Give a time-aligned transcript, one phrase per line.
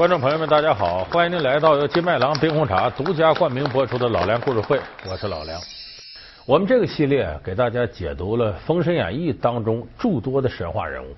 [0.00, 1.04] 观众朋友们，大家好！
[1.04, 5.60] 欢迎您来到由金麦郎冰红茶独家冠名播出的《老梁故事会》，我是老梁。
[6.46, 11.08] 我们这个系列给大家解读了《封神演义》当中诸多的神话人物。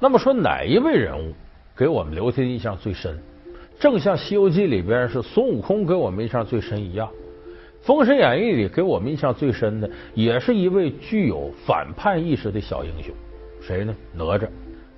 [0.00, 1.32] 那么说，哪一位人物
[1.76, 3.16] 给我们留下印象最深？
[3.78, 7.06] 正像《西游记》里边是孙悟空给我们印象最深一样，
[7.86, 13.14] 《封神演义》里给我们印象最深的，也是一位具有反叛意识的小英雄。
[13.62, 13.94] 谁呢？
[14.12, 14.48] 哪吒。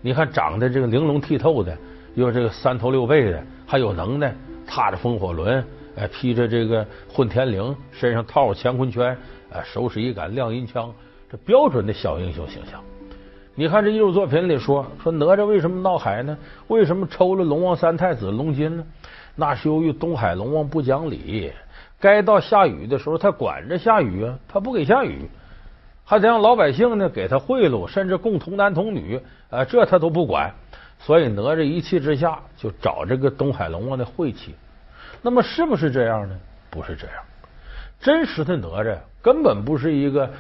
[0.00, 1.76] 你看，长得这个玲珑剔透的。
[2.18, 4.34] 又这个三头六臂的，还有能耐，
[4.66, 5.64] 踏着风火轮，
[5.94, 9.16] 哎，披着这个混天绫，身上套着乾坤圈，
[9.52, 10.92] 哎，手使一杆亮银枪，
[11.30, 12.82] 这标准的小英雄形象。
[13.54, 16.36] 你看这艺术作品里说说哪吒为什么闹海呢？
[16.66, 18.84] 为什么抽了龙王三太子龙筋呢？
[19.36, 21.52] 那是由于东海龙王不讲理，
[22.00, 25.30] 该到下雨的时候他管着下雨啊，他不给下雨，
[26.04, 30.52] 还得让老百姓呢给他贿赂，甚至供童男童女，啊，这他都不管。
[30.98, 34.54] 所以哪吒一气之下就找这个东海龙王的晦气。
[35.22, 36.38] 那么是不是这样呢？
[36.70, 37.16] 不是这样。
[38.00, 40.30] 真实的哪吒根本不是一个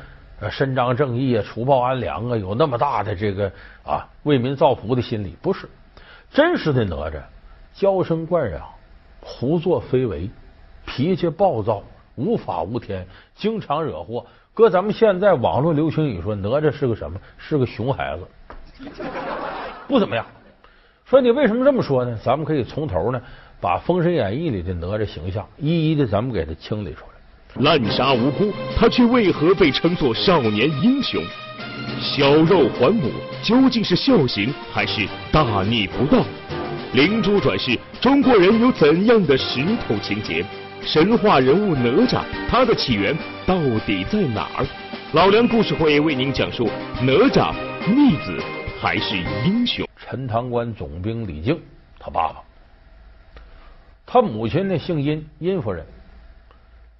[0.50, 3.50] 伸张正义啊、除暴安良啊，有那么大的这个
[3.84, 5.36] 啊为民造福的心理。
[5.42, 5.68] 不是
[6.30, 7.20] 真实的哪吒，
[7.74, 8.62] 娇生惯养，
[9.20, 10.30] 胡作非为，
[10.86, 11.82] 脾气暴躁，
[12.14, 14.24] 无法无天，经常惹祸。
[14.54, 17.18] 搁咱们现在网络流行语说，哪吒是个什么？
[17.38, 18.90] 是个熊孩子，
[19.88, 20.24] 不怎么样。
[21.08, 22.14] 说你为什么这么说呢？
[22.22, 23.18] 咱们可以从头呢，
[23.62, 27.62] 把《封神演义》里的哪吒形象一一的咱们给他清理出来。
[27.62, 31.24] 滥杀无辜，他却为何被称作少年英雄？
[31.98, 33.10] 小肉还母，
[33.42, 36.22] 究竟是孝行还是大逆不道？
[36.92, 40.44] 灵珠转世，中国人有怎样的石头情节？
[40.82, 44.66] 神话人物哪吒，他的起源到底在哪儿？
[45.12, 46.68] 老梁故事会为您讲述
[47.00, 47.54] 哪吒
[47.86, 48.38] 逆子
[48.78, 49.16] 还是
[49.46, 49.87] 英雄。
[50.10, 51.60] 陈塘关总兵李靖，
[51.98, 52.42] 他爸爸，
[54.06, 55.84] 他母亲呢姓殷，殷夫人。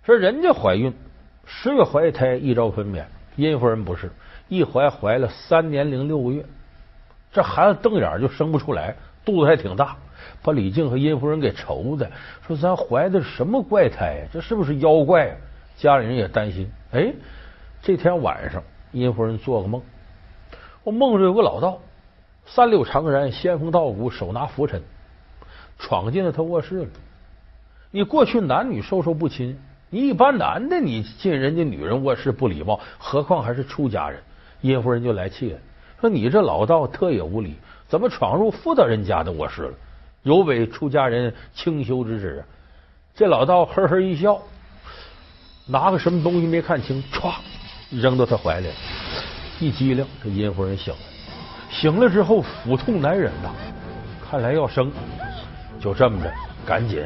[0.05, 0.93] 说人家怀孕
[1.47, 3.03] 十月怀胎，一朝分娩。
[3.35, 4.11] 殷夫人不是，
[4.49, 6.45] 一怀怀了三年零六个月，
[7.33, 8.95] 这孩子瞪眼就生不出来，
[9.25, 9.97] 肚子还挺大，
[10.43, 12.11] 把李靖和殷夫人给愁的，
[12.47, 14.27] 说咱怀的什么怪胎呀？
[14.31, 15.35] 这是不是妖怪呀？
[15.79, 16.71] 家里人也担心。
[16.93, 17.11] 哎，
[17.81, 19.81] 这天晚上，殷夫人做个梦，
[20.85, 21.81] 我梦着有个老道。
[22.51, 24.83] 三六长髯，仙风道骨，手拿拂尘，
[25.79, 26.89] 闯进了他卧室了。
[27.91, 29.59] 你过去男女授受不亲，
[29.91, 34.21] 你一般男的你进人家女人卧室不礼貌，何况还是出家人？
[34.61, 35.59] 殷夫人就来气了，
[36.01, 37.55] 说你这老道特也无礼，
[37.87, 39.75] 怎么闯入妇道人家的卧室了？
[40.23, 42.45] 有违出家人清修之旨。
[43.15, 44.41] 这老道呵呵一笑，
[45.67, 47.35] 拿个什么东西没看清，歘
[47.91, 48.69] 扔到他怀里，
[49.61, 51.01] 一激灵，这殷夫人醒了。
[51.71, 53.51] 醒了之后腹痛难忍呐，
[54.29, 54.91] 看来要生，
[55.81, 56.31] 就这么着，
[56.67, 57.05] 赶紧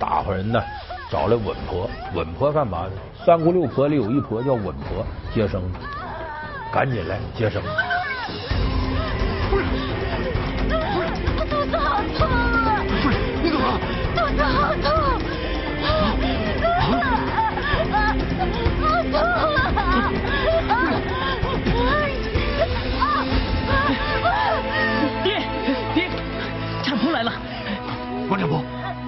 [0.00, 0.62] 打发人呢，
[1.10, 1.88] 找来稳婆。
[2.14, 2.92] 稳婆干嘛呢？
[3.24, 5.04] 三姑六婆里有一婆叫稳婆
[5.34, 5.62] 接生，
[6.72, 7.62] 赶紧来接生。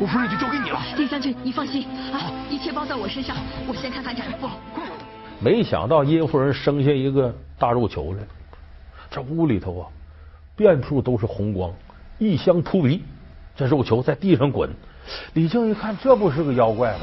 [0.07, 0.81] 我夫人就交给你了。
[0.97, 3.37] 丁将军，你放心啊，一切包在我身上。
[3.67, 4.49] 我先看看产妇。
[5.41, 8.21] 没想到殷夫人生下一个大肉球来，
[9.11, 9.89] 这屋里头啊，
[10.55, 11.75] 遍处都是红光，
[12.21, 13.03] 异香扑鼻。
[13.57, 14.71] 这肉球在地上滚，
[15.33, 17.01] 李靖一看，这不是个妖怪吗？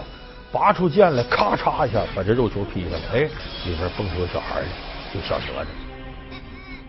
[0.53, 3.01] 拔出剑来，咔嚓一下把这肉球劈开了。
[3.15, 3.19] 哎，
[3.65, 4.67] 里边蹦出个小孩来，
[5.13, 5.65] 就小哪吒。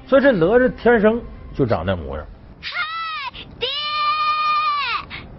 [0.07, 1.21] 所以这哪吒天生
[1.53, 2.25] 就长那模样。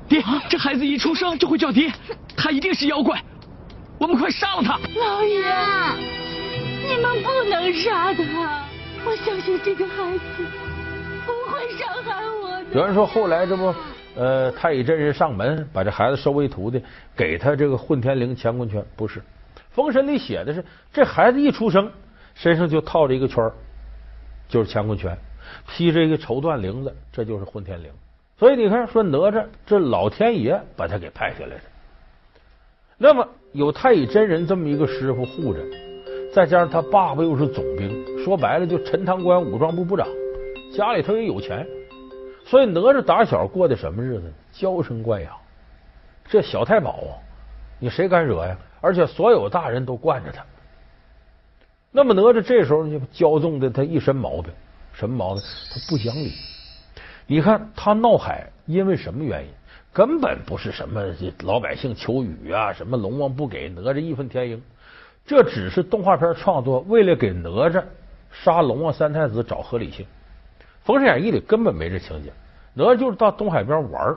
[0.07, 1.91] 爹，这孩子一出生就会叫爹，
[2.37, 3.19] 他一定是妖怪，
[3.97, 4.79] 我们快杀了他！
[4.99, 5.43] 老爷，
[6.87, 8.63] 你们不能杀他，
[9.03, 10.45] 我相信这个孩子
[11.25, 12.79] 不会伤害我的。
[12.79, 13.73] 有人说后来这不，
[14.15, 16.79] 呃，太乙真人上门把这孩子收为徒弟，
[17.15, 19.19] 给他这个混天绫、乾坤圈，不是，
[19.71, 20.63] 封神里写的是
[20.93, 21.91] 这孩子一出生
[22.35, 23.51] 身上就套着一个圈
[24.47, 25.17] 就是乾坤圈，
[25.67, 27.85] 披着一个绸缎绫子，这就是混天绫。
[28.37, 31.61] 所以你看，说哪吒这老天爷把他给派下来的，
[32.97, 35.59] 那么有太乙真人这么一个师傅护着，
[36.33, 40.05] 再加上他爸爸又是总兵，说白了就陈塘关武装部部长，
[40.75, 41.65] 家里头也有钱，
[42.45, 44.33] 所以哪吒打小过的什么日子？
[44.51, 45.33] 娇生惯养，
[46.27, 47.15] 这小太保啊，
[47.79, 48.57] 你谁敢惹呀？
[48.81, 50.43] 而且所有大人都惯着他。
[51.89, 54.51] 那么哪吒这时候就骄纵的他一身毛病，
[54.91, 55.43] 什么毛病？
[55.71, 56.33] 他不讲理。
[57.27, 59.49] 你看他闹海，因为什么原因？
[59.91, 61.01] 根本不是什么
[61.43, 64.61] 老百姓求雨啊，什么龙王不给哪吒义愤填膺，
[65.25, 67.81] 这只是动画片创作为了给哪吒
[68.29, 70.05] 杀龙王三太子找合理性。
[70.83, 72.31] 《封神演义》里根本没这情节，
[72.73, 74.15] 哪吒就是到东海边玩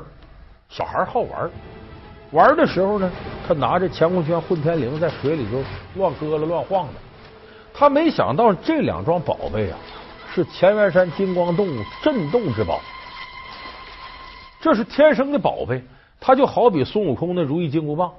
[0.69, 1.50] 小孩好玩
[2.32, 3.10] 玩的时候呢，
[3.46, 5.62] 他拿着乾坤圈、混天绫在水里头
[5.94, 6.94] 乱搁了乱晃的。
[7.72, 9.78] 他没想到这两桩宝贝啊，
[10.34, 11.69] 是乾元山金光洞
[12.02, 12.81] 镇洞之宝。
[14.60, 15.82] 这是天生的宝贝，
[16.20, 18.12] 它就好比孙悟空的如意金箍棒，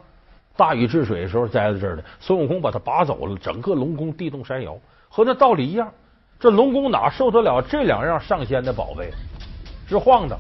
[0.56, 4.78] 大禹治水的时候栽在这儿的，孙悟空把它拔走了，整个龙宫地动山摇，
[5.10, 5.92] 和那道理一样。
[6.40, 9.12] 这龙宫哪受得了这两样上仙的宝贝？
[9.88, 10.40] 直晃荡。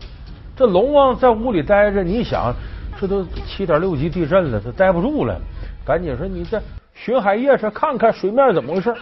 [0.55, 2.53] 这龙王在屋里待着，你想，
[2.99, 5.37] 这都七点六级地震了，他待不住了，
[5.85, 6.61] 赶紧说你这
[6.93, 8.95] 巡海夜叉看看水面怎么回事。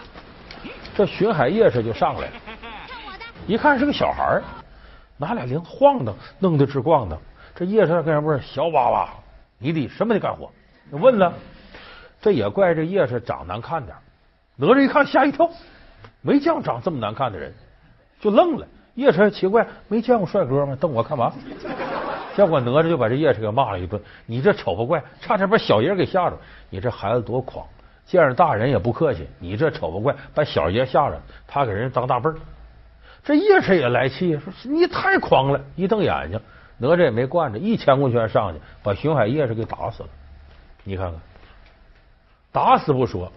[0.96, 2.32] 这巡海夜叉就上来了，
[3.46, 4.42] 一看是个小孩儿。
[5.18, 7.18] 拿俩铃晃荡，弄得直晃荡。
[7.54, 9.08] 这夜叉跟人问：“小娃娃，
[9.58, 10.50] 你得什么得干活？”
[10.90, 11.32] 问了，
[12.20, 13.96] 这也怪这夜叉长难看点。
[14.56, 15.50] 哪吒一看吓一跳，
[16.22, 17.52] 没见过长这么难看的人，
[18.20, 18.66] 就愣了。
[18.94, 20.76] 夜叉奇怪，没见过帅哥吗？
[20.80, 21.32] 瞪我干嘛？
[22.34, 26.36] 结果哪吒就把这夜叉给骂了一顿：“你这丑八怪，差点把小爷给吓着！
[26.70, 27.66] 你这孩子多狂，
[28.06, 29.28] 见着大人也不客气。
[29.38, 32.36] 你这丑八怪，把小爷吓着，他给人当大辈儿。”
[33.28, 35.60] 这叶氏也来气，说你太狂了！
[35.76, 36.40] 一瞪眼睛，
[36.78, 40.08] 哪吒也没惯着，一乾坤圈上去，把巡海夜叉给打死了。
[40.82, 41.20] 你看看，
[42.50, 43.30] 打死不说，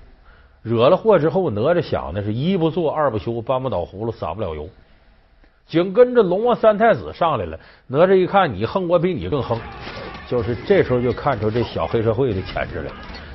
[0.62, 4.70] 惹了祸之后，哪吒想的是一不做二不休，搬不倒葫芦撒不了油。
[5.68, 9.60] 紧跟着龙王三太子上来了，哪吒一看你横，我比你更横，
[10.26, 12.92] 就是这时候就看出这小黑社会的潜质来，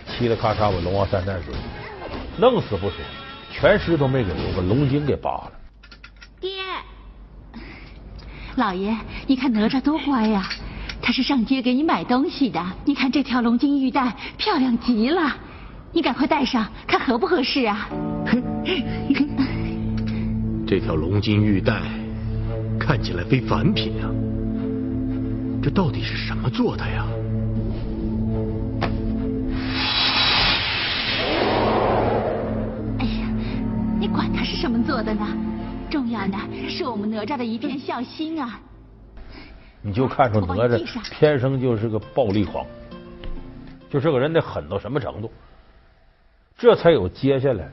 [0.09, 1.53] 嘁哩咔嚓把龙王三太子
[2.39, 2.97] 弄死不说，
[3.53, 5.53] 全尸都没给留，把龙筋给扒了。
[8.57, 10.49] 老爷，你看哪吒多乖呀！
[11.03, 12.65] 他是上街给你买东西的。
[12.87, 15.37] 你看这条龙金玉带漂亮极了，
[15.93, 17.87] 你赶快戴上，看合不合适啊？
[20.67, 21.83] 这条龙金玉带
[22.81, 24.09] 看起来非凡品啊！
[25.63, 27.07] 这到底是什么做的呀？
[32.99, 33.29] 哎呀，
[34.01, 35.29] 你管它是什么做的呢？
[36.17, 38.59] 重要的是我们哪吒的一片孝心啊！
[39.83, 42.65] 你就看出哪吒天生就是个暴力狂，
[43.91, 45.31] 就这个人得狠到什么程度，
[46.57, 47.69] 这才有接下来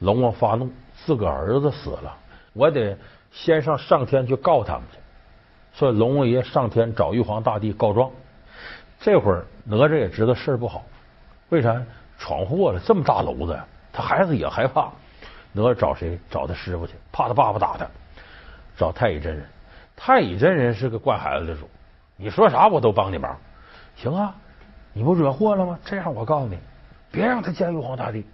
[0.00, 2.14] 龙王发怒，自个儿子死了，
[2.52, 2.94] 我得
[3.30, 4.98] 先上上天去告他们去。
[5.72, 8.10] 所以龙王爷上天找玉皇大帝告状。
[9.00, 10.84] 这会儿哪吒也知道事儿不好，
[11.48, 11.82] 为啥？
[12.18, 13.58] 闯祸了，这么大娄子，
[13.92, 14.92] 他孩子也害怕。
[15.52, 16.18] 哪吒找谁？
[16.30, 17.86] 找他师傅去，怕他爸爸打他。
[18.76, 19.44] 找太乙真人，
[19.94, 21.68] 太乙真人是个惯孩子的主，
[22.16, 23.36] 你说啥我都帮你忙。
[23.94, 24.34] 行啊，
[24.94, 25.78] 你不惹祸了吗？
[25.84, 26.58] 这样我告诉你，
[27.10, 28.24] 别让他见玉皇大帝。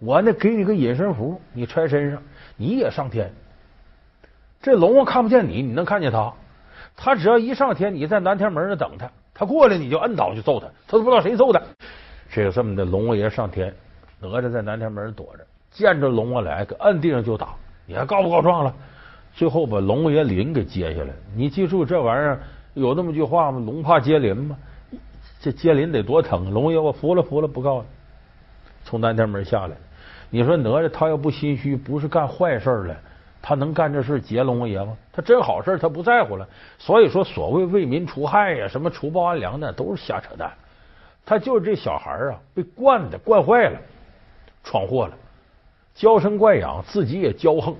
[0.00, 2.22] 我呢，给你个隐身符，你揣身上，
[2.56, 3.32] 你也上天。
[4.60, 6.32] 这龙王看不见你，你能看见他？
[6.96, 11.62] 他只要一上天，你在南天门那等他，他过来你就摁倒就揍他，他都不知道谁揍他。
[12.30, 13.72] 这个这么的，龙王爷上天，
[14.18, 15.46] 哪吒在南天门躲着。
[15.70, 17.48] 见着龙王来，搁摁地上就打。
[17.86, 18.74] 你还告不告状了？
[19.34, 21.10] 最后把龙王爷鳞给接下来。
[21.34, 22.40] 你记住这玩意儿
[22.74, 23.62] 有那么句话吗？
[23.64, 24.56] 龙怕接鳞吗？
[25.40, 26.52] 这接鳞得多疼！
[26.52, 27.84] 龙爷，我服了，服了，不告了。
[28.82, 29.76] 从南天门下来，
[30.30, 32.96] 你说哪吒他要不心虚，不是干坏事了，
[33.40, 34.96] 他能干这事劫龙王爷吗？
[35.12, 36.48] 他真好事他不在乎了。
[36.78, 40.50] 所以说，所谓为民除害呀，什么除暴安良的，都是瞎扯淡。
[41.24, 43.78] 他就是这小孩啊，被惯的惯坏了，
[44.64, 45.14] 闯祸了。
[45.98, 47.74] 娇生惯养，自己也骄横，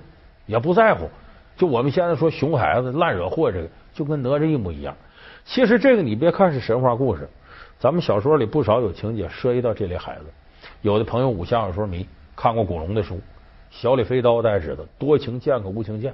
[0.44, 1.08] 也不在乎。
[1.56, 4.92] 就我们现在说熊孩子烂惹祸，这个就跟哪吒一模一样。
[5.44, 7.28] 其实这个你别看是神话故事，
[7.78, 10.24] 咱们小说里不少有情节涉及到这类孩子。
[10.82, 13.14] 有的朋友武侠小说迷看过古龙的书，
[13.70, 16.12] 《小李飞刀》大家知道，多情剑客无情剑。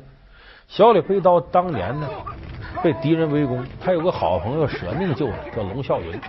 [0.68, 2.06] 小李飞刀当年呢
[2.82, 6.20] 被敌人围攻，他有个好朋友舍命救他，叫龙啸云。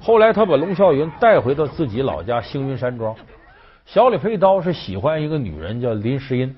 [0.00, 3.14] 后来他把龙啸云带回到自己老家星云山庄。
[3.86, 6.56] 小李飞刀是喜欢一个女人叫林诗音，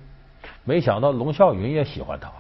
[0.65, 2.31] 没想到龙啸云也喜欢她。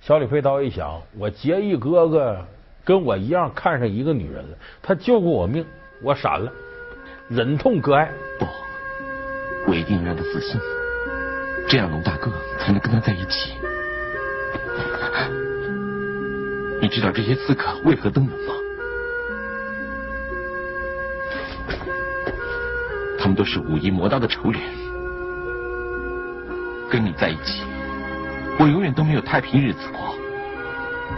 [0.00, 2.46] 小李飞刀一想，我结义哥哥
[2.84, 5.66] 跟我一样看上一个女人了，他救过我命，
[6.02, 6.50] 我闪了，
[7.28, 8.10] 忍痛割爱。
[8.38, 8.46] 不，
[9.70, 10.58] 我一定让他死心，
[11.68, 13.52] 这样龙大哥才能跟他在一起。
[16.80, 18.54] 你知道这些刺客为何登门吗？
[23.28, 24.60] 们都是武夷魔道的仇人，
[26.90, 27.62] 跟你在一起，
[28.58, 30.00] 我永远都没有太平日子过。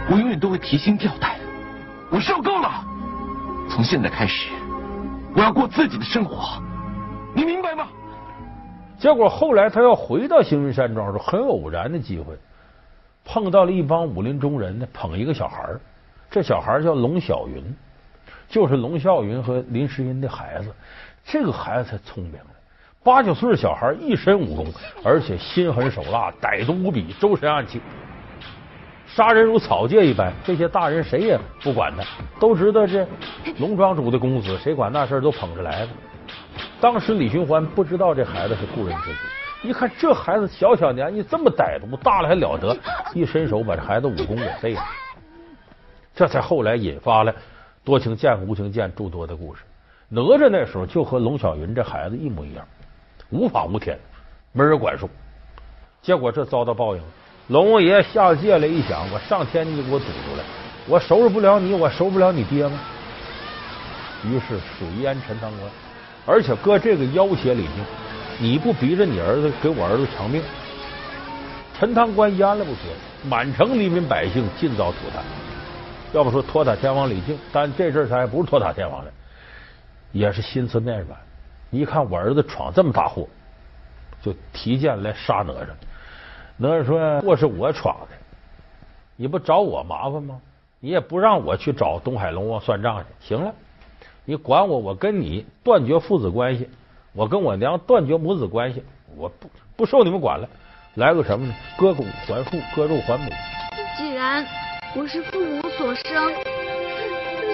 [0.09, 1.35] 我永远都会提心吊胆。
[2.09, 2.85] 我受够了，
[3.69, 4.49] 从现在开始，
[5.33, 6.61] 我要过自己的生活，
[7.33, 7.87] 你明白吗？
[8.99, 12.37] 结果后来他要回到星云山庄，是很偶然的机会，
[13.23, 15.63] 碰到了一帮武林中人呢，捧一个小孩
[16.29, 17.63] 这小孩叫龙小云，
[18.49, 20.73] 就是龙啸云和林诗音的孩子。
[21.23, 22.49] 这个孩子才聪明呢，
[23.03, 24.65] 八九岁小孩，一身武功，
[25.03, 27.81] 而且心狠手辣，歹毒无比，周身暗器，
[29.07, 30.33] 杀人如草芥一般。
[30.43, 32.03] 这些大人谁也不管他，
[32.39, 33.07] 都知道这
[33.59, 35.89] 龙庄主的公子，谁管那事都捧着来的。
[36.79, 39.19] 当时李寻欢不知道这孩子是故人之子，
[39.63, 42.75] 一看这孩子小小年纪这么歹毒，大了还了得，
[43.13, 44.81] 一伸手把这孩子武功给废了。
[46.13, 47.33] 这才后来引发了
[47.83, 49.61] 多情剑和无情剑诸多的故事。
[50.13, 52.67] 哪吒那时候就和龙小云这孩子一模一样，
[53.29, 53.97] 无法无天，
[54.51, 55.09] 没人管束。
[56.01, 57.01] 结果这遭到报应，
[57.47, 60.43] 龙王爷下界来一想，我上天你给我堵住了，
[60.85, 62.77] 我收拾不了你，我收不了你爹吗？
[64.25, 65.71] 于是水淹陈塘关。
[66.25, 67.85] 而且搁这个要挟李靖，
[68.37, 70.43] 你不逼着你儿子给我儿子偿命，
[71.79, 72.81] 陈塘关淹了不说，
[73.29, 75.23] 满城黎民百姓尽遭涂炭。
[76.11, 79.11] 要不说托塔天王李靖，但这阵他还不是托塔天王了，
[80.11, 81.19] 也是心慈面软。
[81.69, 83.27] 一看我儿子闯这么大祸，
[84.21, 85.67] 就提剑来杀哪吒。
[86.57, 88.15] 哪吒说：“祸是我闯的，
[89.15, 90.39] 你不找我麻烦吗？
[90.79, 93.05] 你也不让我去找东海龙王算账去。
[93.27, 93.53] 行了。”
[94.23, 96.69] 你管我，我跟你断绝父子关系，
[97.13, 98.83] 我跟我娘断绝母子关系，
[99.17, 100.47] 我不不受你们管了。
[100.95, 101.55] 来个什么呢？
[101.75, 103.31] 割骨还父，割肉还母。
[103.97, 104.45] 既然
[104.95, 106.31] 我是父母所生，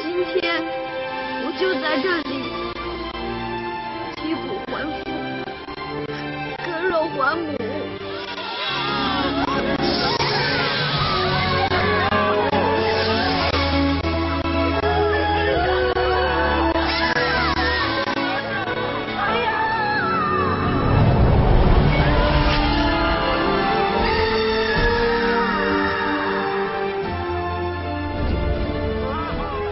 [0.02, 0.62] 今天
[1.46, 2.37] 我就在这里
[7.28, 7.58] 割肉还母。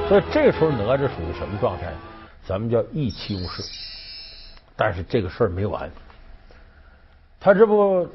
[0.07, 1.93] 所以这时候哪吒属于什么状态？
[2.45, 3.63] 咱们叫意气用事。
[4.77, 5.89] 但是这个事儿没完，
[7.45, 8.09] 他这不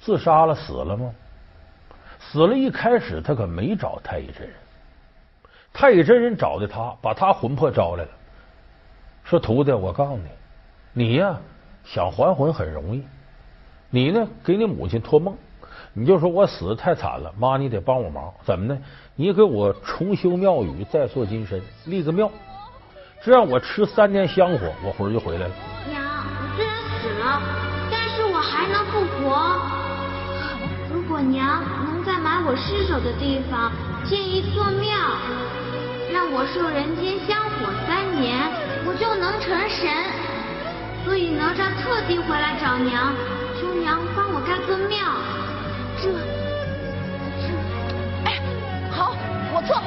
[0.00, 1.08] 自杀了死了吗？
[2.18, 4.56] 死了一开始他可没找太乙真人，
[5.72, 8.10] 太乙真人找的他，把他魂魄招来了，
[9.22, 10.24] 说徒弟，我告诉你，
[10.94, 11.38] 你呀
[11.84, 13.04] 想还魂很容易，
[13.88, 15.36] 你呢给你母亲托梦。
[15.92, 18.76] 你就说我死的太惨了，妈，你得帮我忙，怎么呢？
[19.14, 22.28] 你给我重修庙宇，再塑金身，立个庙，
[23.22, 25.54] 只要我吃三年香火，我魂就回来了。
[31.30, 33.70] 娘能在埋我尸首的地方
[34.04, 34.90] 建一座庙，
[36.12, 38.36] 让我受人间香火三年，
[38.84, 39.88] 我就能成神。
[41.04, 43.14] 所以哪吒特地回来找娘，
[43.60, 44.98] 求娘帮我盖座庙。
[45.98, 46.10] 这，
[47.42, 47.46] 这，
[48.24, 48.40] 哎，
[48.90, 49.14] 好，
[49.54, 49.80] 我错，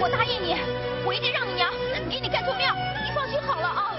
[0.00, 0.56] 我答应你，
[1.04, 1.70] 我一定让你娘
[2.08, 3.92] 给你盖座庙，你放心好了啊。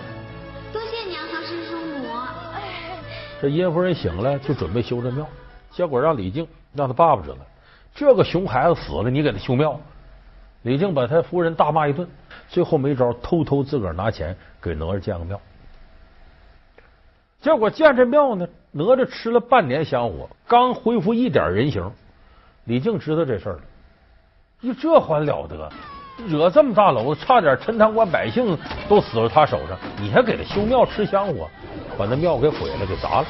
[0.71, 2.09] 多谢娘和师叔母。
[2.53, 2.99] 哎，
[3.41, 5.27] 这殷夫人醒了，就准备修这庙，
[5.77, 7.37] 结果让李靖让他爸爸知道，
[7.93, 9.79] 这个熊孩子死了，你给他修庙。
[10.63, 12.09] 李靖把他夫人大骂一顿，
[12.49, 15.39] 最后没招，偷偷自个儿拿钱给哪吒建个庙。
[17.41, 21.87] 结果建这庙呢，哪吒吃了半年香火，刚恢复一点人形。
[22.63, 23.61] 李靖知道这事儿了，
[24.61, 25.71] 你这还了得？
[26.27, 28.57] 惹这么大娄子，差点陈塘关百姓
[28.89, 31.47] 都死了他手上，你还给他修庙吃香火，
[31.99, 33.27] 把那庙给毁了，给砸了。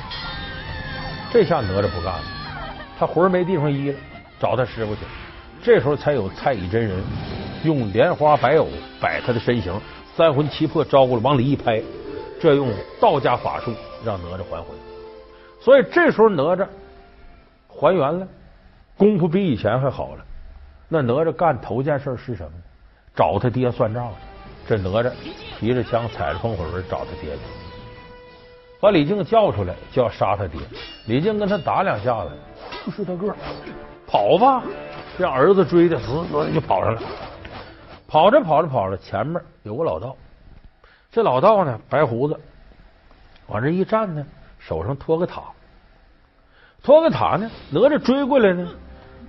[1.30, 2.24] 这下哪吒不干了，
[2.98, 3.98] 他魂没地方依了，
[4.40, 5.02] 找他师傅去。
[5.62, 7.04] 这时候才有太乙真人
[7.64, 8.68] 用莲花白藕
[9.02, 9.74] 摆他的身形，
[10.16, 11.82] 三魂七魄招过来，往里一拍，
[12.40, 13.74] 这用道家法术。
[14.06, 14.68] 让哪吒还魂，
[15.60, 16.68] 所以这时候哪吒
[17.68, 18.28] 还原了，
[18.96, 20.24] 功夫比以前还好了。
[20.88, 22.52] 那哪吒干头件事是什么？
[23.16, 24.14] 找他爹算账。
[24.68, 25.12] 这哪吒
[25.60, 27.42] 提着枪，踩着风火轮找他爹去，
[28.80, 30.60] 把李靖叫出来，就要杀他爹。
[31.08, 32.32] 李靖跟他打两下子，
[32.86, 33.36] 不是他个
[34.06, 34.64] 跑吧，
[35.18, 37.02] 让儿子追的死死的就跑上了。
[38.08, 40.16] 跑着跑着跑着，前面有个老道，
[41.12, 42.40] 这老道呢，白胡子。
[43.48, 44.26] 往这一站呢，
[44.60, 45.42] 手上托个塔，
[46.84, 48.68] 托个塔呢，哪吒追过来呢。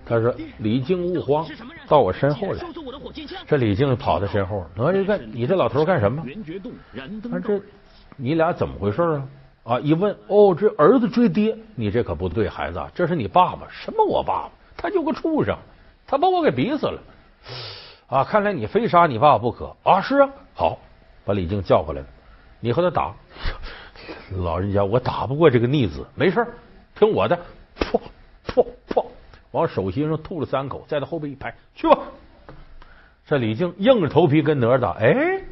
[0.04, 1.46] 他说：“李靖勿慌，
[1.86, 2.64] 到我身后来。”
[3.46, 6.22] 这李靖跑到身后，哪吒干你这老头干什么？
[6.22, 7.60] 啊，这
[8.16, 9.28] 你俩怎么回事啊？
[9.68, 13.68] 啊，一问哦，这儿子追爹，你这可不对，孩子，这是你爸爸。
[13.70, 14.50] 什么我爸爸？
[14.78, 15.54] 他就个畜生，
[16.06, 16.98] 他把我给逼死了。
[18.06, 20.00] 啊，看来你非杀你爸爸不可啊！
[20.00, 20.78] 是啊，好，
[21.26, 22.06] 把李靖叫回来了，
[22.60, 23.12] 你和他打。
[24.42, 26.46] 老人家，我打不过这个逆子，没事
[26.98, 27.38] 听我的，
[27.78, 28.00] 噗
[28.46, 29.04] 噗噗，
[29.50, 31.98] 往手心上吐了三口，在他后背一拍，去吧。
[33.26, 35.42] 这李靖硬着头皮跟哪吒打，哎，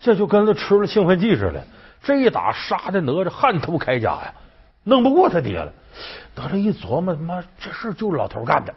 [0.00, 1.64] 这就跟他吃了兴奋剂似的。
[2.02, 4.34] 这一打，杀的哪吒汗头开甲呀，
[4.84, 5.72] 弄不过他爹了。
[6.34, 8.74] 哪吒一琢磨，妈，这事就是老头干的。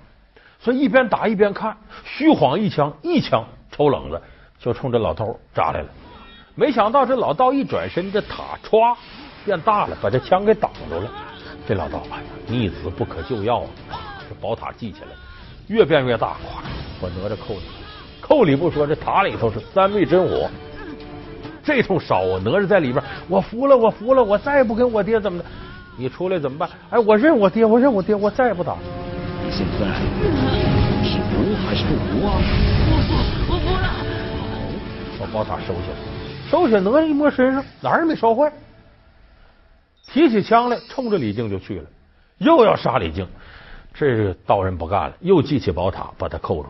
[0.60, 4.22] 所以一边打一边看，虚晃一枪，一枪抽冷子
[4.60, 5.88] 就冲这老头扎来了。
[6.56, 8.96] 没想到这老道一转身，这塔歘
[9.44, 11.10] 变大了，把这枪给挡住了。
[11.68, 14.20] 这老道，哎呀，逆子不可救药啊！
[14.28, 15.08] 这宝塔记起来，
[15.68, 16.62] 越变越大，咵，
[17.02, 17.62] 把哪吒扣里，
[18.22, 20.50] 扣里不说，这塔里头是三味真火，
[21.64, 22.42] 这通烧啊！
[22.44, 25.46] 哪吒在里边，我服了，我服了，我再也不跟我爹怎么的？
[25.98, 26.70] 你出来怎么办？
[26.90, 28.76] 哎，我认我爹，我认我爹，我再也不打。
[29.50, 29.86] 现在
[31.04, 32.34] 是服还是不服啊？
[32.90, 33.88] 我服，我服了。
[35.20, 35.96] 好，把宝塔收起来，
[36.50, 38.52] 收起来哪吒一摸身上哪儿也没烧坏，
[40.08, 41.86] 提起枪来冲着李靖就去了，
[42.40, 43.28] 又要杀李靖。
[43.94, 46.70] 这道人不干了，又记起宝塔把他扣住。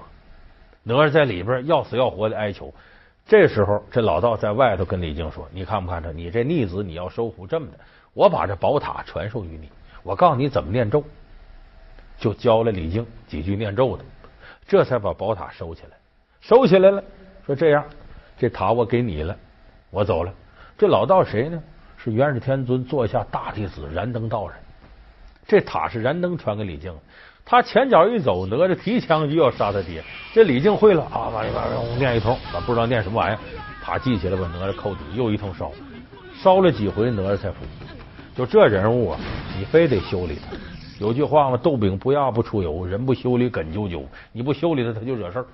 [0.83, 2.73] 哪吒在里边要死要活的哀求。
[3.25, 6.11] 这时候，这老道在外头跟李靖说：“你看不看着？
[6.11, 7.79] 你这逆子你要收服这么的，
[8.13, 9.69] 我把这宝塔传授于你，
[10.03, 11.03] 我告诉你怎么念咒。”
[12.19, 14.05] 就教了李靖几句念咒的，
[14.67, 15.97] 这才把宝塔收起来。
[16.41, 17.03] 收起来了，
[17.45, 17.83] 说这样，
[18.37, 19.35] 这塔我给你了，
[19.89, 20.33] 我走了。
[20.77, 21.61] 这老道谁呢？
[21.97, 24.57] 是元始天尊座下大弟子燃灯道人。
[25.47, 26.93] 这塔是燃灯传给李靖，
[27.45, 30.03] 他前脚一走，哪吒提枪就要杀他爹。
[30.33, 33.39] 这李靖会了啊，完了完了，念一通，不知道念什么玩意儿，
[33.83, 35.71] 啪记起来，把哪吒扣底，又一通烧，
[36.41, 37.57] 烧了几回，哪吒才服。
[38.35, 39.19] 就这人物啊，
[39.57, 40.57] 你非得修理他。
[40.99, 44.03] 有句话嘛，豆饼不压不出油，人不修理梗啾啾。
[44.31, 45.45] 你不修理他，他就惹事儿。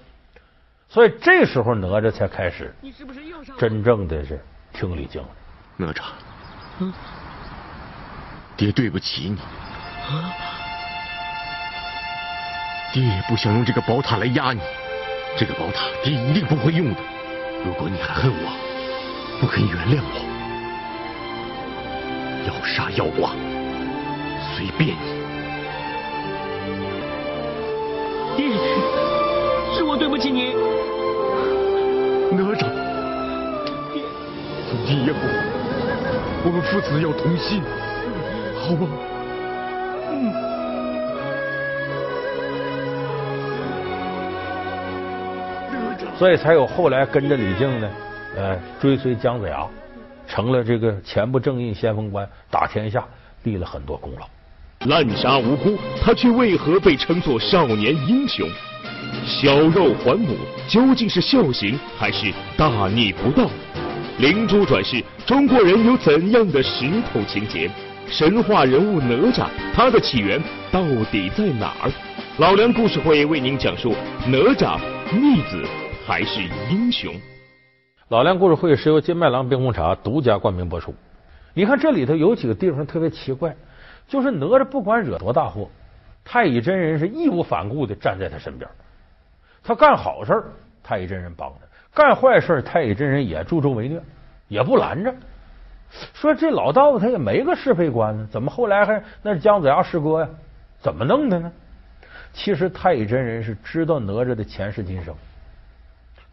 [0.87, 2.73] 所以这时候哪吒才开始，
[3.57, 4.39] 真正的是
[4.73, 5.21] 听李靖。
[5.75, 6.03] 哪吒，
[6.79, 6.93] 嗯，
[8.55, 9.37] 爹对不起你。
[12.91, 14.59] 爹也不想用这个宝塔来压你，
[15.37, 16.99] 这个宝塔爹一定不会用的。
[17.63, 18.49] 如果你还恨我，
[19.39, 20.19] 不肯原谅我，
[22.47, 23.29] 要杀要剐，
[24.55, 25.19] 随便你。
[28.35, 28.49] 爹，
[29.77, 30.55] 是我对不起你。
[32.31, 32.65] 哪吒，
[33.93, 34.01] 爹
[34.67, 35.17] 从今以后，
[36.43, 37.61] 我们父子要同心，
[38.57, 38.87] 好吗？
[46.19, 47.89] 所以才有后来跟着李靖呢，
[48.35, 49.65] 呃，追随姜子牙，
[50.27, 53.05] 成了这个前不正印先锋官，打天下，
[53.43, 54.27] 立了很多功劳。
[54.89, 58.45] 滥杀无辜，他却为何被称作少年英雄？
[59.25, 60.35] 小肉还母，
[60.67, 63.49] 究竟是孝行还是大逆不道？
[64.17, 67.71] 灵珠转世，中国人有怎样的石头情节？
[68.09, 70.37] 神话人物哪吒，他的起源
[70.69, 71.89] 到底在哪儿？
[72.39, 73.95] 老梁故事会为您讲述
[74.27, 74.77] 哪吒
[75.13, 75.63] 逆子
[76.09, 76.41] 还是
[76.71, 77.13] 英雄？
[78.07, 80.91] 老梁故事会是由金麦郎冰红茶独家冠名播出。
[81.53, 83.55] 你看这里头有几个地方特别奇怪。
[84.07, 85.69] 就是哪吒不管惹多大祸，
[86.25, 88.67] 太乙真人是义无反顾的站在他身边。
[89.61, 90.43] 他干好事，
[90.81, 91.57] 太乙真人帮着；
[91.93, 94.01] 干坏事，太乙真人也助纣为虐，
[94.47, 95.13] 也不拦着。
[96.15, 100.29] 说这老道他也没个是非观呢，怎么后来还那是姜子牙师哥呀？
[100.79, 101.51] 怎么弄的呢？
[102.33, 105.13] 其实太乙真人是知道哪吒的前世今生，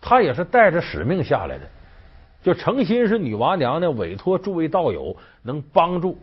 [0.09, 1.65] 他也是带着使命下来的，
[2.41, 6.17] 就诚心是女娲娘娘委托诸位道友能帮助。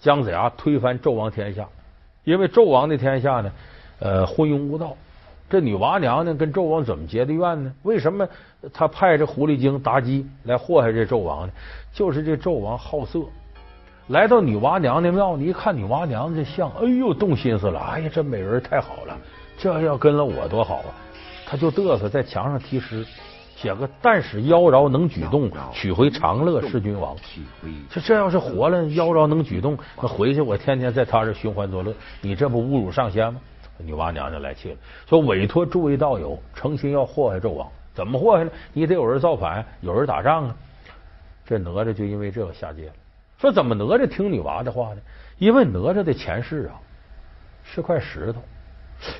[0.00, 1.68] 姜子牙推翻纣王天下，
[2.24, 3.52] 因为纣王的天下呢，
[3.98, 4.96] 呃，昏庸无道。
[5.50, 7.70] 这女娲娘娘跟纣王怎么结的怨呢？
[7.82, 8.26] 为什么
[8.72, 11.52] 他派这狐狸精妲己来祸害这纣王呢？
[11.92, 13.20] 就是这纣王好色，
[14.06, 19.14] 来到女娲娘娘庙，你一看女娲娘娘这像，哎呦，动心思了，哎呀，这美人太好了，
[19.58, 20.94] 这要跟了我多好啊！
[21.50, 23.06] 他就嘚瑟，在墙上题诗。
[23.56, 27.16] 写个但使妖娆能举动，取回长乐是君王。
[27.90, 33.40] 这这要是活了，妖娆能举动，那回去我天天在他这寻欢作乐，你这不侮辱上仙吗？
[33.78, 34.76] 女娲娘娘来气了，
[35.08, 38.50] 说委托诸位道友，诚心要祸害纣王，怎么祸害呢？
[38.72, 40.56] 你得有人造反，有人打仗啊。
[41.44, 42.92] 这哪吒就因为这个下界了。
[43.38, 45.00] 说怎么哪吒听女娲的话呢？
[45.38, 46.78] 因为哪吒的前世啊
[47.64, 48.40] 是块石头。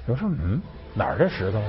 [0.07, 0.61] 有人说，嗯，
[0.99, 1.61] 哪儿的石头？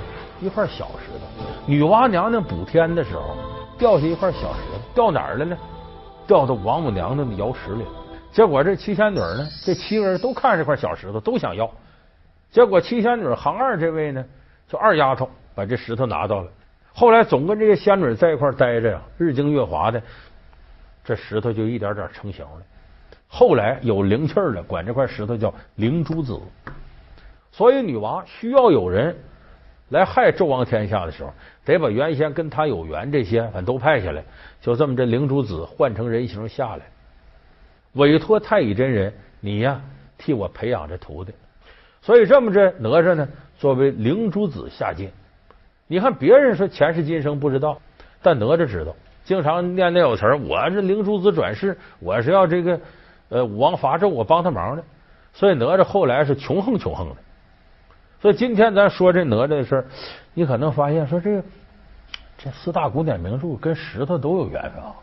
[0.42, 3.38] 一块小石头，女娲娘娘补天的时候
[3.78, 5.56] 掉下一块小石头，掉哪儿了呢？
[6.26, 7.86] 掉到王母娘娘的瑶池里。
[8.32, 11.70] 结果这七仙女呢，这七个人都看这块小石头，都想要。
[12.50, 14.26] 结果七仙女行二这位呢，
[14.68, 16.50] 就二丫头把这石头拿到了。
[16.92, 20.02] 后来总跟这些仙女在一块待着呀，日精月华的，
[21.04, 22.62] 这石头就一点点成型了。
[23.28, 26.40] 后来有灵气了，管这块石头叫灵珠子。
[27.52, 29.16] 所以女王需要有人
[29.90, 31.34] 来害纣王天下的时候，
[31.66, 34.24] 得把原先跟他有缘这些反都派下来。
[34.62, 36.84] 就这么，这灵珠子换成人形下来，
[37.94, 39.82] 委托太乙真人，你呀
[40.18, 41.34] 替我培养这徒弟。
[42.02, 45.10] 所以这么着，哪吒呢作为灵珠子下界。
[45.88, 47.80] 你看别人说前世今生不知道，
[48.22, 50.38] 但哪吒知道，经常念念有词儿。
[50.38, 52.80] 我是灵珠子转世，我是要这个
[53.30, 54.84] 呃武王伐纣，我帮他忙的。
[55.34, 57.16] 所以哪吒后来是穷横穷横的。
[58.22, 59.86] 所以今天咱说这哪吒的事儿，
[60.34, 61.42] 你可能发现说这
[62.38, 64.94] 这四大古典名著跟石头都有缘分啊。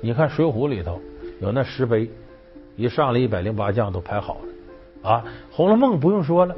[0.00, 1.00] 你看《水浒》里头
[1.40, 2.10] 有那石碑，
[2.76, 4.38] 一上来一百零八将都排好
[5.02, 5.24] 了啊。
[5.54, 6.54] 《红楼梦》不用说了，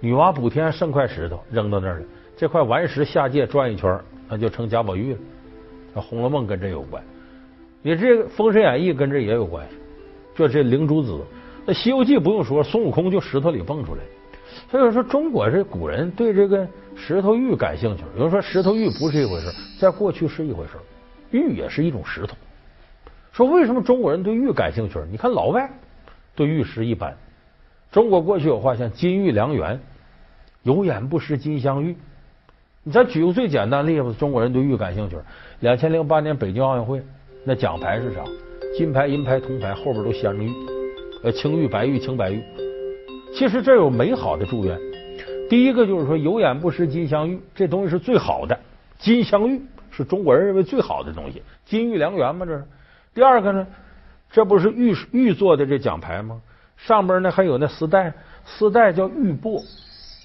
[0.00, 2.06] 女娲补天剩块石头扔到那儿了。
[2.34, 5.18] 这块顽石下界转一圈，那就成贾宝玉了。
[6.00, 7.02] 《红楼梦》跟这有关，
[7.82, 9.76] 你这《封神演义》跟这也有关系。
[10.34, 11.20] 就这灵珠子，
[11.66, 14.00] 那《西游记》不用说，孙悟空就石头里蹦出来。
[14.70, 18.04] 所以说，中国这古人对这个石头玉感兴趣。
[18.16, 20.72] 有人说石头玉不是一回事，在过去是一回事，
[21.30, 22.36] 玉也是一种石头。
[23.32, 24.98] 说为什么中国人对玉感兴趣？
[25.10, 25.70] 你看老外
[26.34, 27.16] 对玉石一般。
[27.92, 29.80] 中国过去有话像“金玉良缘”，
[30.62, 31.96] 有眼不识金镶玉。
[32.82, 35.16] 你再举个最简单例子，中国人对玉感兴趣。
[35.60, 37.02] 两千零八年北京奥运会，
[37.44, 38.22] 那奖牌是啥？
[38.76, 40.52] 金牌、银牌、铜牌后边都镶着玉，
[41.24, 42.42] 呃，青玉、白玉、青白玉。
[43.34, 44.78] 其实这有美好的祝愿。
[45.48, 48.58] 第一个就是说，有眼不识金镶玉，这东西是最好的。
[48.98, 52.64] 金镶玉是中国人认为最好的东西，金玉良缘嘛，这是。
[53.14, 53.66] 第二个呢，
[54.30, 56.40] 这不是玉玉做的这奖牌吗？
[56.76, 58.12] 上边呢还有那丝带，
[58.44, 59.62] 丝带叫玉帛。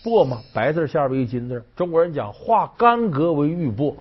[0.04, 1.64] 帛嘛，白字下边一金字。
[1.76, 3.96] 中国人讲化干戈为玉帛。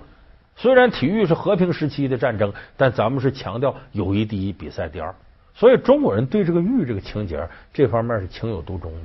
[0.54, 5.14] 虽然体育是和平时期的战争，但咱们是强调友谊第一，比赛第二。
[5.54, 9.00] 所以中国人对这个玉这个情节这方面是情有独钟的。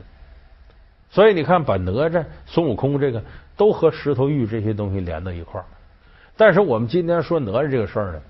[1.11, 3.23] 所以你看，把哪吒、孙悟空这个
[3.55, 5.65] 都和石头玉这些东西连到一块儿。
[6.37, 8.21] 但是我们今天说哪吒这个事儿呢，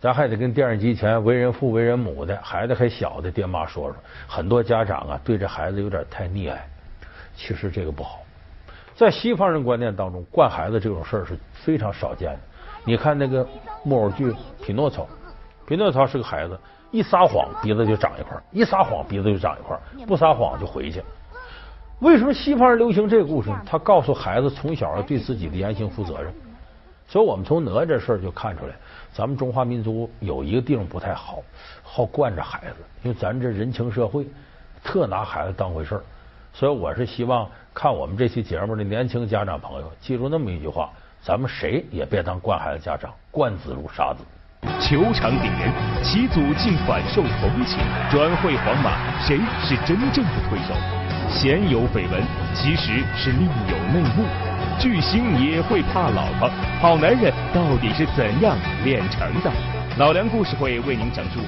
[0.00, 3.96] 咱还得跟电视机前为人父为人母的孩子还小的爹妈说说。
[4.26, 6.66] 很多家长啊，对这孩子有点太溺爱。
[7.36, 8.20] 其实这个不好，
[8.94, 12.40] 在西方人观念当中，惯孩子这种事儿是非常少见的。
[12.84, 13.46] 你看那个
[13.84, 14.30] 木偶剧
[14.62, 15.02] 《匹诺曹》，
[15.66, 16.58] 匹诺曹是个孩子，
[16.96, 21.02] 一撒谎鼻子就长一块，一撒谎鼻子就长一块，不撒谎就回去。
[21.98, 23.62] 为什么西方人流行这个故事呢？
[23.66, 26.32] 他告诉孩子从小要对自己的言行负责任。
[27.06, 28.72] 所以我们从哪吒这事儿就看出来，
[29.12, 31.42] 咱们中华民族有一个地方不太好，
[31.82, 34.26] 好惯着孩子，因为咱这人情社会
[34.82, 36.02] 特拿孩子当回事儿。
[36.54, 40.88] 所以我是希望看我们这期节目的年轻家长朋友记住那么一句话：
[41.20, 44.24] 咱们谁也别当惯孩子家长，惯子如杀子。
[44.80, 45.70] 球场顶人，
[46.02, 47.78] 其祖竟反受同情，
[48.10, 50.74] 转会皇马，谁是真正的推手？
[51.28, 52.22] 鲜有绯闻，
[52.54, 54.24] 其实是另有内幕。
[54.78, 56.50] 巨星也会怕老婆，
[56.80, 59.50] 好男人到底是怎样炼成的？
[59.98, 61.40] 老梁故事会为您讲述。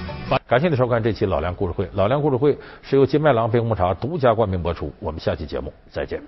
[0.47, 1.87] 感谢您收看这期老梁故事会。
[1.93, 4.91] 老梁故事会是由金麦郎冰红茶独家冠名播出。
[4.99, 6.23] 我们下期节目再见。